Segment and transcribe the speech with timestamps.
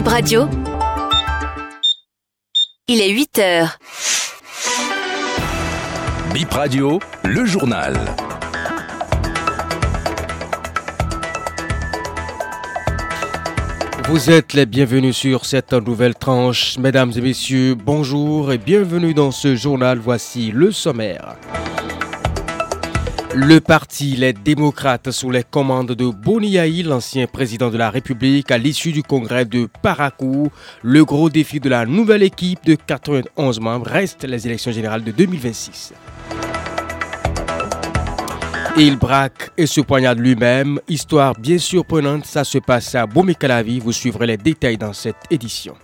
[0.00, 0.48] Bip Radio.
[2.88, 3.78] Il est 8 heures.
[6.32, 7.94] Bip Radio, le journal.
[14.08, 16.78] Vous êtes les bienvenus sur cette nouvelle tranche.
[16.78, 19.98] Mesdames et messieurs, bonjour et bienvenue dans ce journal.
[19.98, 21.36] Voici le sommaire.
[23.32, 28.58] Le parti Les démocrates sous les commandes de Boniaï, l'ancien président de la République, à
[28.58, 30.50] l'issue du congrès de Paracou,
[30.82, 35.12] le gros défi de la nouvelle équipe de 91 membres reste les élections générales de
[35.12, 35.92] 2026.
[38.76, 40.80] Il braque et se poignarde lui-même.
[40.88, 43.78] Histoire bien surprenante, ça se passe à Bomekalavi.
[43.78, 45.74] Vous suivrez les détails dans cette édition.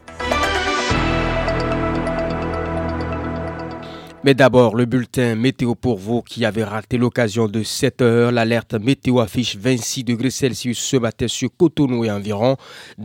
[4.26, 8.32] Mais d'abord, le bulletin météo pour vous qui avez raté l'occasion de 7 heures.
[8.32, 12.56] L'alerte météo affiche 26 degrés Celsius ce matin sur Cotonou et environ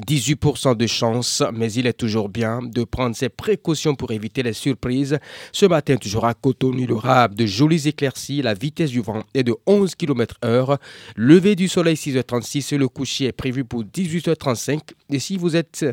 [0.07, 1.44] 18% de chance.
[1.53, 5.19] Mais il est toujours bien de prendre ses précautions pour éviter les surprises.
[5.52, 8.41] Ce matin, toujours à Cotonou, il y aura de jolies éclaircies.
[8.41, 10.80] La vitesse du vent est de 11 km heure.
[11.16, 14.80] Levé du soleil 6h36 et le coucher est prévu pour 18h35.
[15.11, 15.85] Et si vous êtes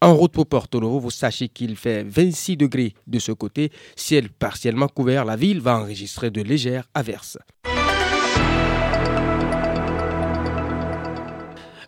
[0.00, 3.70] en route pour Porto Novo, vous sachez qu'il fait 26 degrés de ce côté.
[3.94, 7.38] Ciel partiel couvert, la ville va enregistrer de légères averses.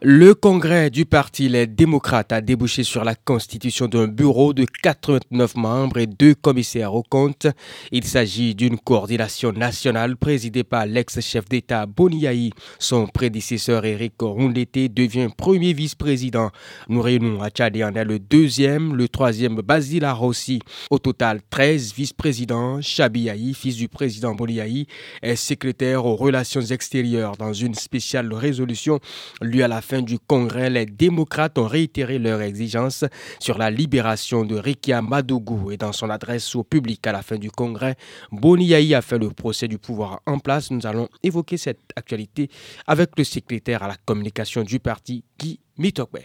[0.07, 5.55] Le congrès du parti Les démocrates a débouché sur la constitution d'un bureau de 89
[5.57, 7.47] membres et deux commissaires aux comptes.
[7.91, 12.51] Il s'agit d'une coordination nationale présidée par l'ex-chef d'État Boniaï.
[12.79, 16.51] Son prédécesseur Eric Rondete devient premier vice-président.
[16.91, 20.59] Nourenou Achade en est le deuxième, le troisième Basile Rossi.
[20.91, 22.83] Au total, 13 vice-présidents.
[22.83, 24.87] Chabi fils du président Boniaï,
[25.23, 29.01] est secrétaire aux relations extérieures dans une spéciale résolution
[29.41, 33.05] lui à la fin du Congrès, les démocrates ont réitéré leur exigence
[33.39, 37.37] sur la libération de Rikia Madougou et dans son adresse au public à la fin
[37.37, 37.97] du Congrès,
[38.33, 40.71] Boniaï a fait le procès du pouvoir en place.
[40.71, 42.49] Nous allons évoquer cette actualité
[42.87, 46.19] avec le secrétaire à la communication du parti, Guy Mitokbe.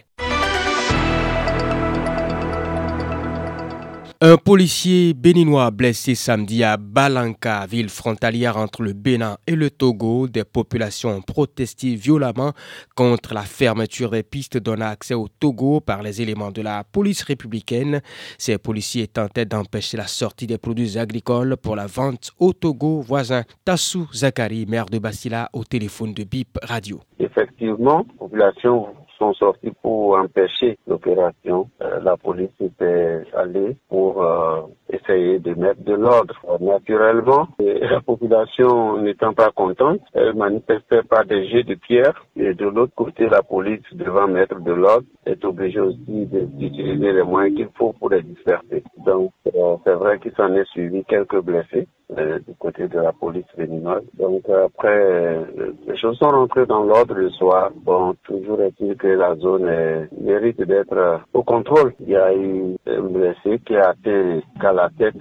[4.22, 10.28] Un policier béninois blessé samedi à Balanka, ville frontalière entre le Bénin et le Togo.
[10.28, 12.52] Des populations ont protesté violemment
[12.94, 17.22] contre la fermeture des pistes donnant accès au Togo par les éléments de la police
[17.22, 18.02] républicaine.
[18.36, 23.44] Ces policiers tentaient d'empêcher la sortie des produits agricoles pour la vente au Togo voisin.
[23.64, 27.00] Tassou Zakari, maire de Basila, au téléphone de BIP Radio.
[27.20, 28.88] Effectivement, population
[29.20, 31.68] sont sortis pour empêcher l'opération.
[31.82, 34.62] Euh, la police était allée pour euh,
[35.00, 36.34] essayer de mettre de l'ordre.
[36.60, 42.66] Naturellement, la population n'étant pas contente, elle manifestait par des jets de pierre et de
[42.66, 47.68] l'autre côté, la police devant mettre de l'ordre est obligée aussi d'utiliser les moyens qu'il
[47.76, 48.82] faut pour les disperser.
[49.04, 51.86] Donc, euh, c'est vrai qu'il s'en est suivi quelques blessés.
[52.18, 54.02] Euh, du côté de la police béninoise.
[54.18, 55.44] Donc après, euh,
[55.86, 57.70] les choses sont rentrées dans l'ordre le soir.
[57.84, 61.94] Bon, toujours est-il que la zone mérite d'être au contrôle.
[62.00, 65.16] Il y a eu un blessé qui a atteint qu'à la tête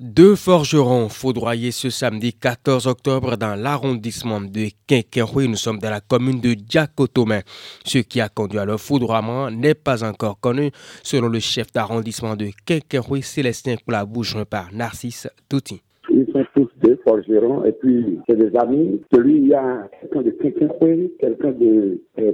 [0.00, 5.48] Deux forgerons foudroyés ce samedi 14 octobre dans l'arrondissement de Quinqueroué.
[5.48, 7.40] Nous sommes dans la commune de Diacotomé.
[7.84, 10.70] Ce qui a conduit à leur foudroiement n'est pas encore connu,
[11.02, 15.80] selon le chef d'arrondissement de Quinqueroué, Célestin Coulabouche, par Narcisse Touti
[17.64, 19.00] et puis c'est des amis.
[19.12, 22.32] Celui, il y a quelqu'un de Kinkoué, quelqu'un de euh,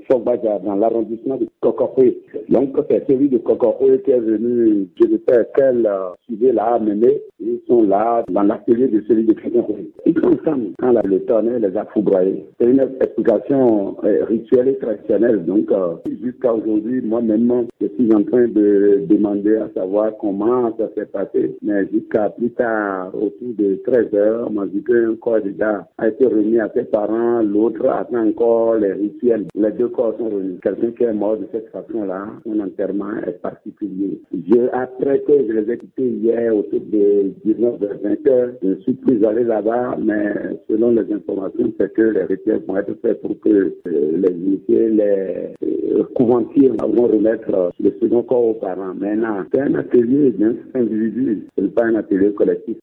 [0.64, 2.20] dans l'arrondissement de Kokokoué.
[2.48, 6.74] Donc, c'est celui de Kokokoué qui est venu, je ne sais quel euh, sujet l'a
[6.74, 7.20] amené.
[7.40, 9.90] Ils sont là, dans l'atelier de celui de Kinkoué.
[10.06, 12.44] Ils sont ensemble quand la, le tonnerre les a foudroyés.
[12.58, 15.44] C'est une explication euh, rituelle et traditionnelle.
[15.44, 20.88] Donc, euh, jusqu'à aujourd'hui, moi-même, je suis en train de demander à savoir comment ça
[20.94, 21.56] s'est passé.
[21.62, 26.08] Mais jusqu'à plus tard, autour de 13 heures, on m'a dit qu'un corps déjà a
[26.08, 29.46] été remis à ses parents, l'autre attend encore les rituels.
[29.54, 30.58] Les deux corps sont remis.
[30.62, 34.20] Quelqu'un qui est mort de cette façon-là, son enterrement est particulier.
[34.32, 38.74] Je, après que je les ai quittés hier autour de 19 h 20 heures, je
[38.82, 40.34] suis plus allé là-bas, mais
[40.68, 44.88] selon les informations, c'est que les rituels vont être faits pour que euh, les unités,
[44.88, 48.94] les euh, couvantiers vont remettre le second corps aux parents.
[48.94, 52.76] Maintenant, c'est un atelier d'un individu, ce n'est pas un atelier collectif.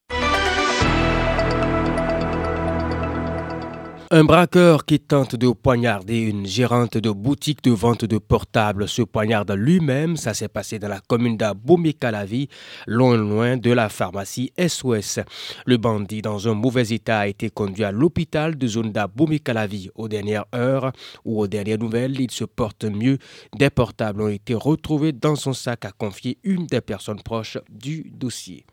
[4.18, 9.02] Un braqueur qui tente de poignarder une gérante de boutique de vente de portables se
[9.02, 10.16] poignarde lui-même.
[10.16, 12.48] Ça s'est passé dans la commune d'Abomey-Calavi,
[12.88, 15.20] loin loin de la pharmacie SOS.
[15.66, 19.90] Le bandit, dans un mauvais état, a été conduit à l'hôpital de zone d'Abomey-Calavi.
[19.94, 20.90] Aux dernières heures
[21.24, 23.18] ou aux dernières nouvelles, il se porte mieux.
[23.56, 28.10] Des portables ont été retrouvés dans son sac, a confié une des personnes proches du
[28.12, 28.66] dossier.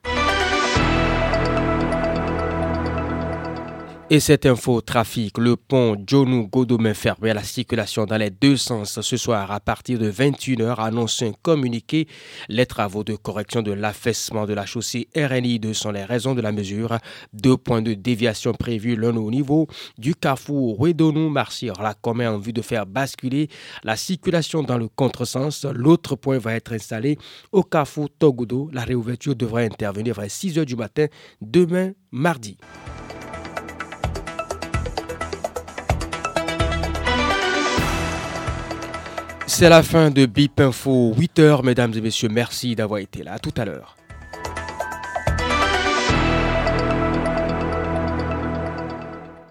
[4.11, 8.55] Et cette info trafic, le pont Jonu Godomain fermé à la circulation dans les deux
[8.55, 12.07] sens ce soir à partir de 21h annonce un communiqué.
[12.47, 16.41] Les travaux de correction de l'affaissement de la chaussée RNI 2 sont les raisons de
[16.41, 16.99] la mesure.
[17.33, 19.65] Deux points de déviation prévus l'un au niveau
[19.97, 23.49] du carrefour Wedonou Marcir la commet en vue de faire basculer
[23.83, 25.65] la circulation dans le contresens.
[25.65, 27.17] L'autre point va être installé
[27.51, 28.69] au carrefour Togudo.
[28.71, 31.07] La réouverture devrait intervenir vers 6h du matin
[31.41, 32.59] demain mardi.
[39.47, 42.29] C'est la fin de Bip Info 8h, mesdames et messieurs.
[42.29, 43.39] Merci d'avoir été là.
[43.39, 43.95] Tout à l'heure.